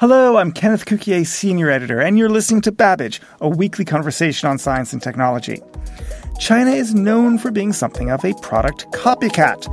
[0.00, 4.56] Hello, I'm Kenneth Cukier, Senior Editor, and you're listening to Babbage, a weekly conversation on
[4.56, 5.60] science and technology.
[6.38, 9.66] China is known for being something of a product copycat.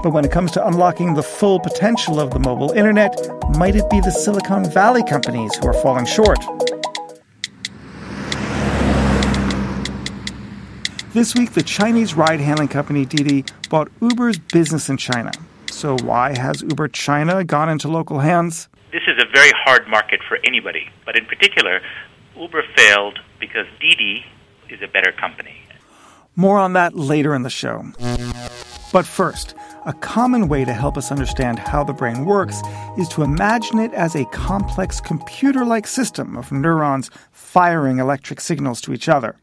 [0.00, 3.12] But when it comes to unlocking the full potential of the mobile internet,
[3.58, 6.38] might it be the Silicon Valley companies who are falling short?
[11.12, 15.32] This week, the Chinese ride hailing company Didi bought Uber's business in China.
[15.72, 18.68] So, why has Uber China gone into local hands?
[18.92, 21.80] This is a very hard market for anybody, but in particular,
[22.38, 24.22] Uber failed because Didi
[24.68, 25.56] is a better company.
[26.36, 27.84] More on that later in the show.
[28.92, 29.54] But first,
[29.86, 32.60] a common way to help us understand how the brain works
[32.98, 38.82] is to imagine it as a complex computer like system of neurons firing electric signals
[38.82, 39.36] to each other.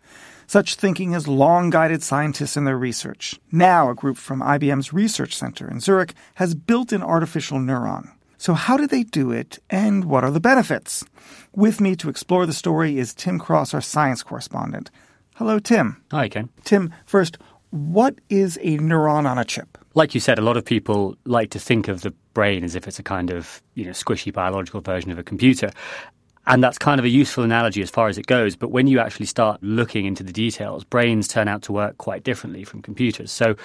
[0.45, 3.39] Such thinking has long guided scientists in their research.
[3.51, 8.11] Now, a group from IBM's Research Center in Zurich has built an artificial neuron.
[8.39, 11.03] So, how do they do it, and what are the benefits?
[11.53, 14.89] With me to explore the story is Tim Cross, our science correspondent.
[15.35, 16.01] Hello, Tim.
[16.11, 16.47] Hi, Ken.
[16.63, 17.37] Tim, first,
[17.71, 19.77] what is a neuron on a chip?
[19.93, 22.87] Like you said, a lot of people like to think of the brain as if
[22.87, 25.71] it's a kind of, you know, squishy biological version of a computer.
[26.47, 28.55] And that's kind of a useful analogy as far as it goes.
[28.55, 32.23] But when you actually start looking into the details, brains turn out to work quite
[32.23, 33.31] differently from computers.
[33.31, 33.55] So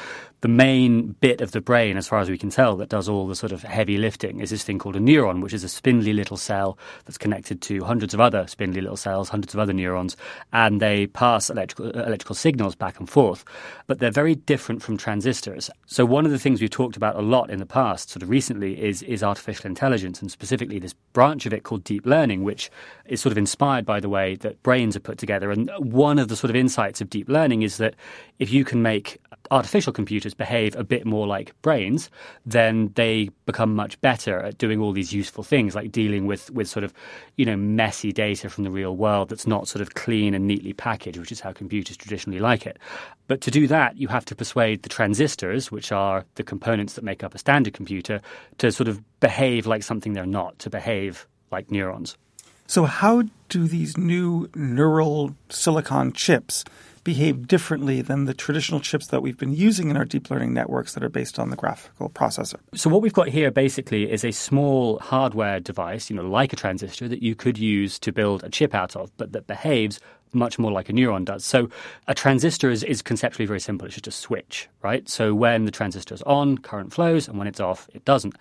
[0.42, 3.27] the main bit of the brain, as far as we can tell, that does all
[3.27, 6.12] the sort of heavy lifting is this thing called a neuron, which is a spindly
[6.12, 10.19] little cell that's connected to hundreds of other spindly little cells, hundreds of other neurons,
[10.52, 13.42] and they pass electrical, electrical signals back and forth.
[13.86, 15.70] But they're very different from transistors.
[15.86, 18.29] So one of the things we've talked about a lot in the past, sort of
[18.29, 22.64] recently, is, is artificial intelligence, and specifically this branch of it called deep learning, which
[23.07, 25.51] is sort of inspired by the way that brains are put together.
[25.51, 27.95] And one of the sort of insights of deep learning is that
[28.39, 29.20] if you can make
[29.51, 32.11] artificial computers behave a bit more like brains,
[32.47, 36.69] then they become much better at doing all these useful things, like dealing with, with
[36.69, 36.92] sort of,
[37.36, 40.73] you know, messy data from the real world that's not sort of clean and neatly
[40.73, 42.79] packaged, which is how computers traditionally like it.
[43.27, 47.05] But to do that, you have to persuade the transistors, which are the components that
[47.05, 48.20] make up a standard computer,
[48.58, 52.17] to sort of behave like something they're not, to behave like neurons.
[52.67, 56.64] So, how do these new neural silicon chips
[57.05, 60.95] behave differently than the traditional chips that we've been using in our deep learning networks
[60.95, 62.58] that are based on the graphical processor?
[62.75, 66.57] So, what we've got here basically is a small hardware device, you know, like a
[66.57, 70.01] transistor that you could use to build a chip out of, but that behaves
[70.33, 71.45] much more like a neuron does.
[71.45, 71.69] So
[72.08, 73.86] a transistor is, is conceptually very simple.
[73.86, 75.08] It's just a switch, right?
[75.08, 78.35] So when the transistor is on, current flows, and when it's off, it doesn't.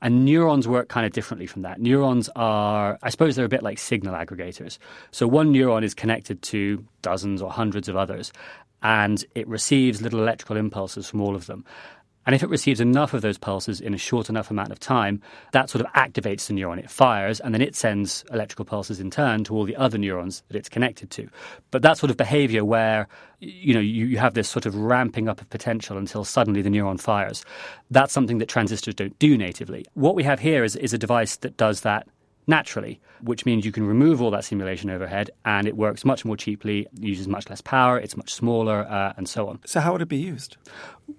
[0.00, 1.80] And neurons work kind of differently from that.
[1.80, 4.78] Neurons are, I suppose, they're a bit like signal aggregators.
[5.10, 8.32] So one neuron is connected to dozens or hundreds of others,
[8.82, 11.64] and it receives little electrical impulses from all of them.
[12.28, 15.22] And if it receives enough of those pulses in a short enough amount of time,
[15.52, 16.78] that sort of activates the neuron.
[16.78, 20.42] It fires, and then it sends electrical pulses in turn to all the other neurons
[20.48, 21.30] that it's connected to.
[21.70, 23.08] But that sort of behavior where
[23.40, 26.68] you know you, you have this sort of ramping up of potential until suddenly the
[26.68, 27.46] neuron fires,
[27.90, 29.86] that's something that transistors don't do natively.
[29.94, 32.06] What we have here is, is a device that does that
[32.48, 36.36] naturally, which means you can remove all that simulation overhead and it works much more
[36.36, 39.60] cheaply, uses much less power, it's much smaller, uh, and so on.
[39.66, 40.56] So, how would it be used?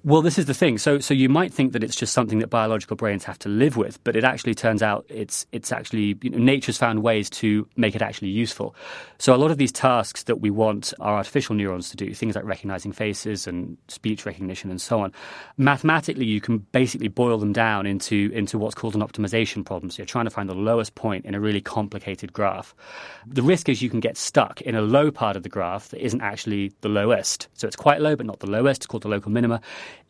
[0.03, 0.77] Well, this is the thing.
[0.77, 3.75] So, so you might think that it's just something that biological brains have to live
[3.75, 7.67] with, but it actually turns out it's it's actually you know, nature's found ways to
[7.75, 8.75] make it actually useful.
[9.17, 12.35] So, a lot of these tasks that we want our artificial neurons to do, things
[12.35, 15.11] like recognizing faces and speech recognition and so on,
[15.57, 19.89] mathematically you can basically boil them down into into what's called an optimization problem.
[19.89, 22.73] So, you're trying to find the lowest point in a really complicated graph.
[23.27, 26.03] The risk is you can get stuck in a low part of the graph that
[26.03, 27.47] isn't actually the lowest.
[27.53, 28.79] So, it's quite low, but not the lowest.
[28.79, 29.61] It's called the local minima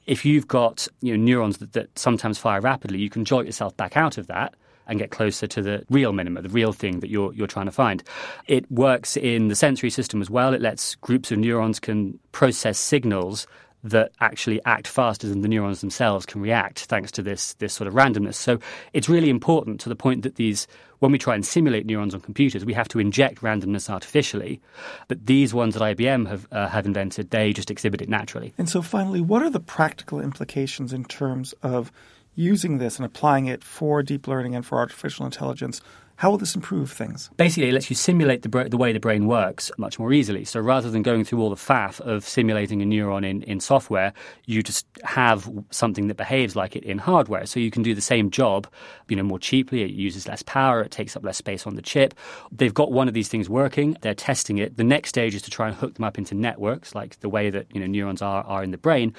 [0.10, 3.78] if you've got you know, neurons that, that sometimes fire rapidly, you can jolt yourself
[3.78, 4.56] back out of that
[4.88, 7.72] and get closer to the real minima, the real thing that you're you're trying to
[7.72, 8.04] find.
[8.48, 10.54] It works in the sensory system as well.
[10.54, 13.46] It lets groups of neurons can process signals
[13.84, 17.88] that actually act faster than the neurons themselves can react thanks to this this sort
[17.88, 18.36] of randomness.
[18.36, 18.60] So
[18.94, 20.68] it's really important to the point that these
[21.00, 24.60] when we try and simulate neurons on computers, we have to inject randomness artificially.
[25.08, 28.54] But these ones that IBM have uh, have invented, they just exhibit it naturally.
[28.58, 31.92] And so finally, what are the practical implications in terms of
[32.36, 35.82] using this and applying it for deep learning and for artificial intelligence,
[36.20, 37.30] how will this improve things?
[37.38, 40.44] Basically, it lets you simulate the, the way the brain works much more easily.
[40.44, 44.12] So rather than going through all the faff of simulating a neuron in, in software,
[44.46, 47.46] you just have something that behaves like it in hardware.
[47.46, 48.68] So you can do the same job,
[49.08, 49.82] you know, more cheaply.
[49.82, 50.82] It uses less power.
[50.82, 52.14] It takes up less space on the chip.
[52.52, 53.96] They've got one of these things working.
[54.02, 54.76] They're testing it.
[54.76, 57.50] The next stage is to try and hook them up into networks, like the way
[57.50, 59.16] that you know neurons are are in the brain.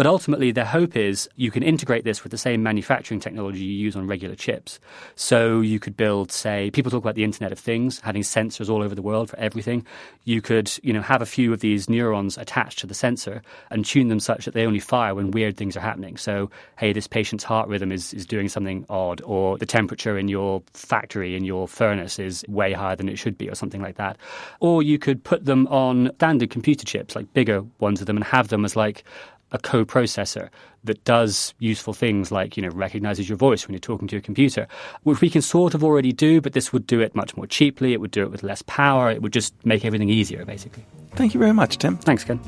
[0.00, 3.84] But ultimately, their hope is you can integrate this with the same manufacturing technology you
[3.84, 4.80] use on regular chips.
[5.14, 8.82] So you could build, say, people talk about the Internet of Things, having sensors all
[8.82, 9.84] over the world for everything.
[10.24, 13.84] You could, you know, have a few of these neurons attached to the sensor and
[13.84, 16.16] tune them such that they only fire when weird things are happening.
[16.16, 20.28] So, hey, this patient's heart rhythm is, is doing something odd, or the temperature in
[20.28, 23.96] your factory, in your furnace, is way higher than it should be, or something like
[23.96, 24.16] that.
[24.60, 28.24] Or you could put them on standard computer chips, like bigger ones of them, and
[28.24, 29.04] have them as like
[29.52, 30.48] a co-processor
[30.84, 34.20] that does useful things like you know recognizes your voice when you're talking to a
[34.20, 34.66] computer,
[35.02, 37.92] which we can sort of already do, but this would do it much more cheaply.
[37.92, 39.10] It would do it with less power.
[39.10, 40.84] It would just make everything easier, basically.
[41.14, 41.96] Thank you very much, Tim.
[41.96, 42.40] Thanks, Ken.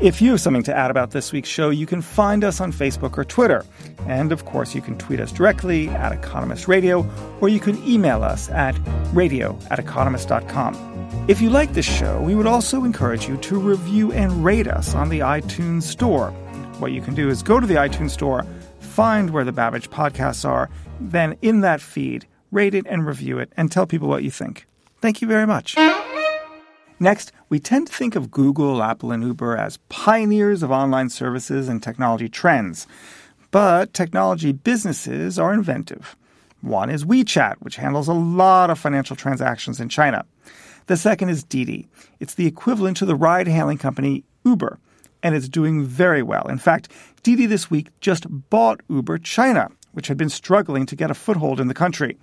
[0.00, 2.72] If you have something to add about this week's show, you can find us on
[2.72, 3.64] Facebook or Twitter.
[4.06, 7.08] And of course, you can tweet us directly at Economist Radio,
[7.40, 8.78] or you can email us at
[9.14, 10.96] radio at economist.com.
[11.28, 14.94] If you like this show, we would also encourage you to review and rate us
[14.94, 16.30] on the iTunes Store.
[16.78, 18.44] What you can do is go to the iTunes Store,
[18.80, 20.68] find where the Babbage podcasts are,
[21.00, 24.66] then in that feed, rate it and review it, and tell people what you think.
[25.00, 25.74] Thank you very much.
[26.98, 31.68] Next, we tend to think of Google, Apple, and Uber as pioneers of online services
[31.68, 32.86] and technology trends.
[33.50, 36.16] But technology businesses are inventive.
[36.62, 40.24] One is WeChat, which handles a lot of financial transactions in China.
[40.86, 41.86] The second is Didi.
[42.18, 44.78] It's the equivalent to the ride hailing company Uber,
[45.22, 46.46] and it's doing very well.
[46.48, 46.90] In fact,
[47.22, 51.60] Didi this week just bought Uber China, which had been struggling to get a foothold
[51.60, 52.16] in the country.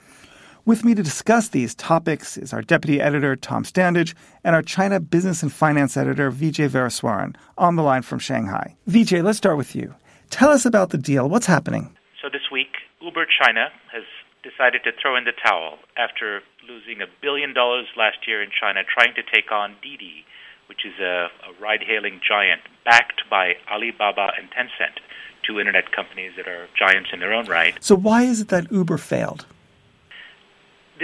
[0.65, 4.13] With me to discuss these topics is our deputy editor, Tom Standage,
[4.45, 8.77] and our China business and finance editor, Vijay Vaitheeswaran, on the line from Shanghai.
[8.87, 9.93] Vijay, let's start with you.
[10.29, 11.27] Tell us about the deal.
[11.27, 11.97] What's happening?
[12.21, 12.71] So this week,
[13.01, 14.03] Uber China has
[14.41, 18.83] decided to throw in the towel after losing a billion dollars last year in China
[18.87, 20.23] trying to take on Didi,
[20.69, 25.03] which is a, a ride hailing giant backed by Alibaba and Tencent,
[25.45, 27.75] two internet companies that are giants in their own right.
[27.83, 29.45] So, why is it that Uber failed?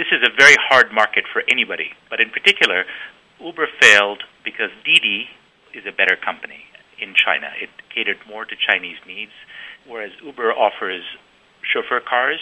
[0.00, 2.88] This is a very hard market for anybody, but in particular,
[3.36, 5.28] Uber failed because Didi
[5.76, 6.64] is a better company
[6.96, 7.52] in China.
[7.60, 9.36] It catered more to Chinese needs,
[9.84, 11.04] whereas Uber offers
[11.60, 12.40] chauffeur cars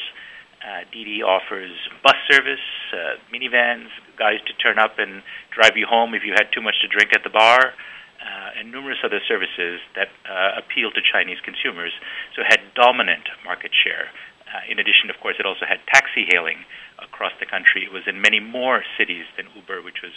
[0.58, 1.70] uh, Didi offers
[2.02, 2.62] bus service,
[2.93, 3.88] uh, minivans,
[4.19, 5.22] guys to turn up and
[5.54, 7.75] drive you home if you had too much to drink at the bar,
[8.19, 11.93] uh, and numerous other services that uh, appeal to Chinese consumers.
[12.34, 14.11] So had dominant market share.
[14.49, 16.59] Uh, in addition, of course, it also had taxi hailing
[16.99, 17.85] across the country.
[17.85, 20.12] It was in many more cities than Uber, which was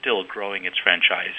[0.00, 1.34] still growing its franchise.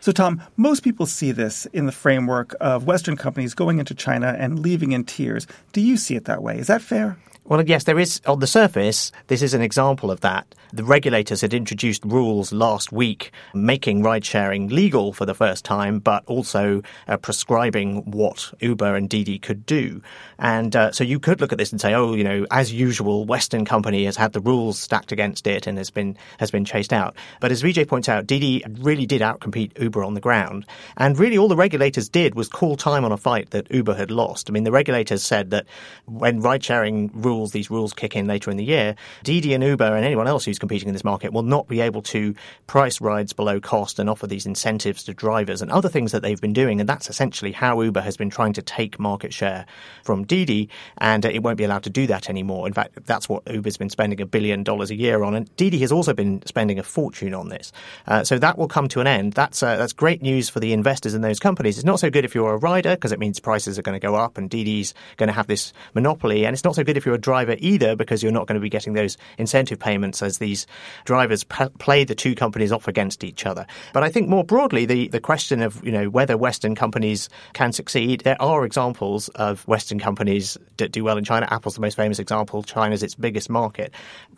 [0.00, 4.36] So, Tom, most people see this in the framework of Western companies going into China
[4.38, 5.46] and leaving in tears.
[5.72, 6.58] Do you see it that way?
[6.58, 7.16] Is that fair?
[7.46, 10.54] Well, yes, there is, on the surface, this is an example of that.
[10.72, 15.98] The regulators had introduced rules last week making ride sharing legal for the first time,
[15.98, 20.00] but also uh, prescribing what Uber and Didi could do.
[20.38, 23.26] And uh, so you could look at this and say, oh, you know, as usual,
[23.26, 26.94] Western company has had the rules stacked against it and has been, has been chased
[26.94, 27.14] out.
[27.40, 30.64] But as Vijay points out, Didi really did outcompete Uber on the ground.
[30.96, 34.10] And really all the regulators did was call time on a fight that Uber had
[34.10, 34.48] lost.
[34.48, 35.66] I mean, the regulators said that
[36.06, 39.62] when ride sharing rules rules, these rules kick in later in the year, Didi and
[39.62, 42.34] Uber and anyone else who's competing in this market will not be able to
[42.66, 46.40] price rides below cost and offer these incentives to drivers and other things that they've
[46.40, 46.80] been doing.
[46.80, 49.66] And that's essentially how Uber has been trying to take market share
[50.02, 52.66] from Didi, and it won't be allowed to do that anymore.
[52.66, 55.78] In fact, that's what Uber's been spending a billion dollars a year on, and Didi
[55.78, 57.72] has also been spending a fortune on this.
[58.06, 59.32] Uh, so that will come to an end.
[59.32, 61.78] That's uh, that's great news for the investors in those companies.
[61.78, 64.06] It's not so good if you're a rider because it means prices are going to
[64.06, 67.04] go up, and Didi's going to have this monopoly, and it's not so good if
[67.06, 70.38] you're a driver either because you're not going to be getting those incentive payments as
[70.38, 70.66] these
[71.06, 73.66] drivers p- play the two companies off against each other.
[73.94, 77.72] But I think more broadly, the, the question of you know whether Western companies can
[77.72, 81.48] succeed, there are examples of Western companies that do well in China.
[81.50, 82.62] Apple's the most famous example.
[82.62, 83.92] China's its biggest market.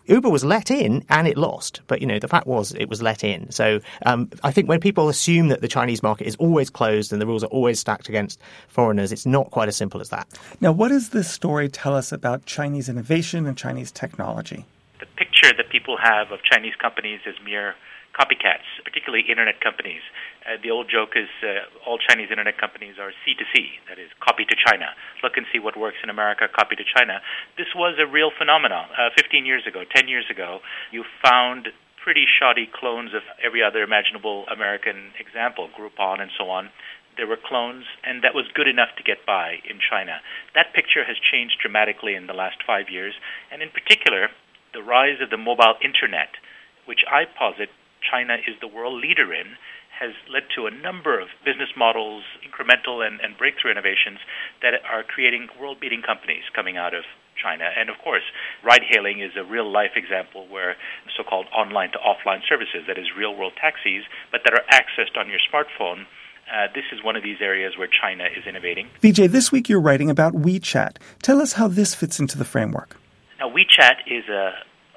[0.07, 3.03] Uber was let in and it lost, but you know the fact was it was
[3.03, 3.51] let in.
[3.51, 7.21] So um, I think when people assume that the Chinese market is always closed and
[7.21, 10.29] the rules are always stacked against foreigners, it's not quite as simple as that.
[10.61, 14.65] Now, what does this story tell us about Chinese innovation and Chinese technology?
[15.01, 17.75] The picture that people have of Chinese companies as mere
[18.17, 20.01] copycats, particularly internet companies.
[20.45, 24.45] Uh, the old joke is uh, all Chinese internet companies are C2C, that is, copy
[24.49, 24.97] to China.
[25.23, 27.21] Look and see what works in America, copy to China.
[27.59, 28.89] This was a real phenomenon.
[28.97, 31.69] Uh, 15 years ago, 10 years ago, you found
[32.07, 36.71] pretty shoddy clones of every other imaginable American example, Groupon and so on.
[37.17, 40.21] There were clones, and that was good enough to get by in China.
[40.55, 43.15] That picture has changed dramatically in the last five years,
[43.51, 44.29] and in particular,
[44.75, 46.37] the rise of the mobile internet,
[46.85, 47.71] which I posit
[48.05, 49.57] China is the world leader in,
[49.99, 54.21] has led to a number of business models, incremental and, and breakthrough innovations
[54.61, 57.05] that are creating world beating companies coming out of
[57.41, 57.65] China.
[57.73, 58.25] And of course,
[58.63, 60.77] ride hailing is a real life example where
[61.17, 65.17] so called online to offline services, that is real world taxis, but that are accessed
[65.17, 66.05] on your smartphone.
[66.47, 68.89] Uh, this is one of these areas where China is innovating.
[69.03, 70.97] Vijay, this week you're writing about WeChat.
[71.23, 72.97] Tell us how this fits into the framework.
[73.41, 74.53] Now, WeChat is a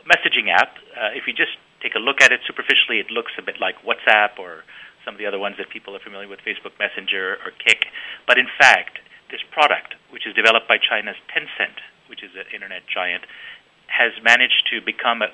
[0.05, 0.77] messaging app.
[0.95, 3.75] Uh, if you just take a look at it superficially, it looks a bit like
[3.83, 4.63] WhatsApp or
[5.03, 7.87] some of the other ones that people are familiar with, Facebook Messenger or Kik.
[8.27, 8.99] But in fact,
[9.31, 13.25] this product, which is developed by China's Tencent, which is an internet giant,
[13.87, 15.29] has managed to become a,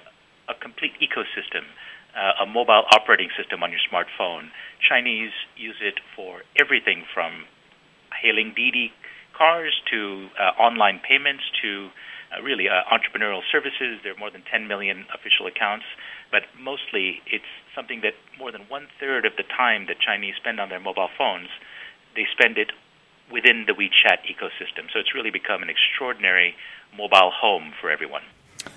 [0.47, 1.67] a complete ecosystem,
[2.15, 4.49] uh, a mobile operating system on your smartphone.
[4.79, 7.45] Chinese use it for everything from
[8.21, 8.91] hailing Didi
[9.37, 11.89] cars to uh, online payments to
[12.31, 13.99] uh, really uh, entrepreneurial services.
[14.03, 15.85] There are more than 10 million official accounts,
[16.31, 20.59] but mostly it's something that more than one third of the time that Chinese spend
[20.59, 21.49] on their mobile phones,
[22.15, 22.71] they spend it
[23.31, 24.87] within the WeChat ecosystem.
[24.93, 26.55] So it's really become an extraordinary
[26.95, 28.21] mobile home for everyone.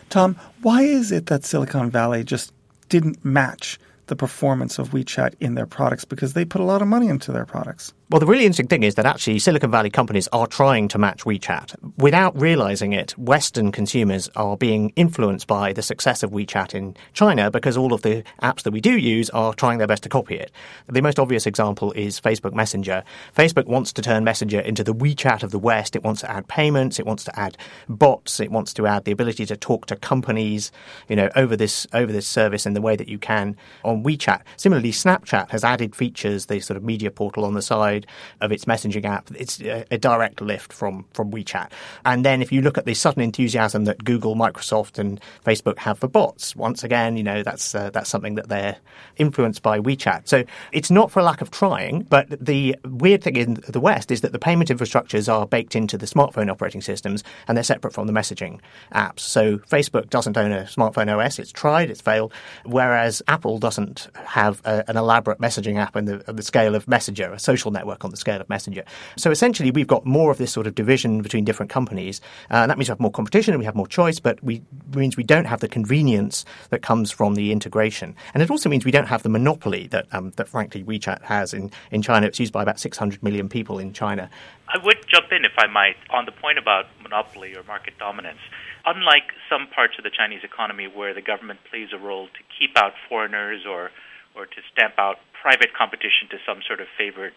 [0.08, 2.52] Tom, why is it that Silicon Valley just
[2.88, 6.88] didn't match the performance of WeChat in their products because they put a lot of
[6.88, 7.92] money into their products?
[8.10, 11.24] Well, the really interesting thing is that actually Silicon Valley companies are trying to match
[11.24, 11.74] WeChat.
[11.98, 17.50] Without realizing it, Western consumers are being influenced by the success of WeChat in China
[17.50, 20.36] because all of the apps that we do use are trying their best to copy
[20.36, 20.50] it.
[20.86, 23.04] The most obvious example is Facebook Messenger.
[23.36, 25.94] Facebook wants to turn Messenger into the WeChat of the West.
[25.94, 27.58] It wants to add payments, it wants to add
[27.90, 30.72] bots, it wants to add the ability to talk to companies,
[31.10, 34.44] you know, over this over this service in the way that you can on WeChat.
[34.56, 38.52] Similarly, Snapchat has added features, the sort of media portal on the side side of
[38.52, 39.30] its messaging app.
[39.34, 41.70] It's a, direct lift from, from WeChat.
[42.04, 45.98] And then if you look at the sudden enthusiasm that Google, Microsoft, and Facebook have
[45.98, 48.76] for bots, once again, you know, that's, uh, that's something that they're
[49.16, 50.28] influenced by WeChat.
[50.28, 54.20] So it's not for lack of trying, but the weird thing in the West is
[54.20, 58.06] that the payment infrastructures are baked into the smartphone operating systems and they're separate from
[58.06, 58.60] the messaging
[58.94, 59.20] apps.
[59.20, 61.38] So Facebook doesn't own a smartphone OS.
[61.40, 62.32] It's tried, it's failed,
[62.64, 67.32] whereas Apple doesn't have a, an elaborate messaging app in the, the scale of Messenger,
[67.32, 68.84] a social network network on the scale of Messenger.
[69.16, 72.20] So essentially, we've got more of this sort of division between different companies.
[72.50, 74.62] Uh, and that means we have more competition and we have more choice, but we
[74.94, 78.14] means we don't have the convenience that comes from the integration.
[78.34, 81.54] And it also means we don't have the monopoly that, um, that frankly, WeChat has
[81.54, 82.26] in, in China.
[82.26, 84.28] It's used by about 600 million people in China.
[84.68, 88.40] I would jump in, if I might, on the point about monopoly or market dominance.
[88.84, 92.76] Unlike some parts of the Chinese economy where the government plays a role to keep
[92.76, 93.90] out foreigners or
[94.34, 97.32] or to stamp out private competition to some sort of favored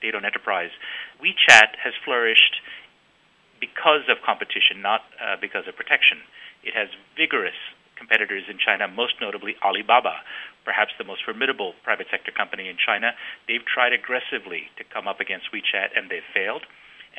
[0.00, 0.72] state-owned enterprise.
[1.20, 2.58] WeChat has flourished
[3.60, 6.24] because of competition, not uh, because of protection.
[6.64, 7.56] It has vigorous
[8.00, 10.24] competitors in China, most notably Alibaba,
[10.64, 13.12] perhaps the most formidable private sector company in China.
[13.44, 16.64] They've tried aggressively to come up against WeChat and they've failed.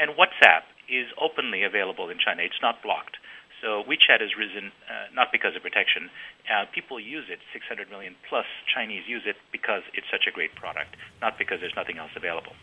[0.02, 3.22] And WhatsApp is openly available in China, it's not blocked.
[3.62, 6.10] So WeChat has risen uh, not because of protection.
[6.50, 10.58] Uh, people use it, 600 million plus Chinese use it because it's such a great
[10.58, 12.58] product, not because there's nothing else available.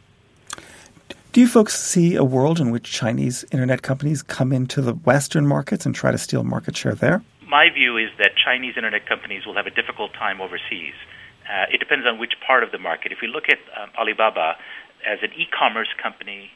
[1.31, 5.47] Do you folks see a world in which Chinese internet companies come into the Western
[5.47, 7.23] markets and try to steal market share there?
[7.47, 10.95] My view is that Chinese internet companies will have a difficult time overseas.
[11.45, 13.13] Uh, it depends on which part of the market.
[13.13, 14.57] If we look at um, Alibaba
[15.07, 16.51] as an e commerce company,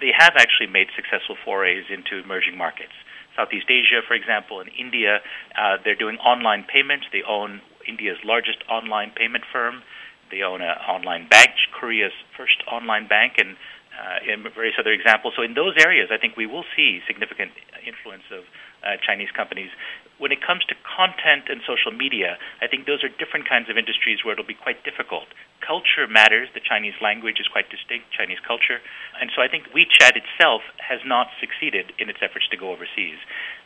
[0.00, 2.94] they have actually made successful forays into emerging markets.
[3.34, 5.18] Southeast Asia, for example, in India,
[5.58, 7.06] uh, they're doing online payments.
[7.12, 9.82] They own India's largest online payment firm.
[10.30, 13.56] They own an online bank, Korea's first online bank, and
[13.92, 15.34] uh, in various other examples.
[15.36, 17.52] So in those areas, I think we will see significant
[17.84, 18.44] influence of
[18.82, 19.70] uh, Chinese companies.
[20.18, 23.76] When it comes to content and social media, I think those are different kinds of
[23.76, 25.26] industries where it'll be quite difficult.
[25.60, 26.48] Culture matters.
[26.54, 28.78] The Chinese language is quite distinct, Chinese culture.
[29.20, 33.18] And so I think WeChat itself has not succeeded in its efforts to go overseas,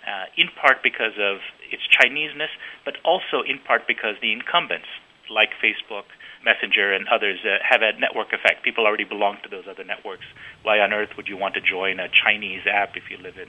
[0.06, 1.40] uh, in part because of
[1.70, 2.52] its Chineseness,
[2.84, 4.88] but also in part because the incumbents,
[5.28, 6.08] like Facebook,
[6.44, 8.62] Messenger and others uh, have a network effect.
[8.62, 10.24] People already belong to those other networks.
[10.62, 13.48] Why on earth would you want to join a Chinese app if you live in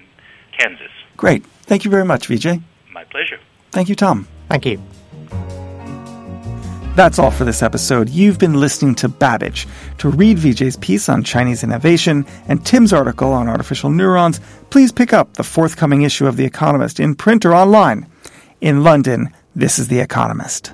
[0.58, 0.92] Kansas?
[1.16, 1.46] Great.
[1.46, 2.62] Thank you very much, Vijay.
[2.92, 3.40] My pleasure.
[3.72, 4.28] Thank you, Tom.
[4.50, 4.82] Thank you.
[6.98, 8.10] That's all for this episode.
[8.10, 9.68] You've been listening to Babbage.
[10.00, 14.42] To read Vijay's piece on Chinese innovation and Tim's article on artificial neurons,
[14.72, 18.08] please pick up the forthcoming issue of The Economist in print or online.
[18.62, 20.74] In London, this is The Economist.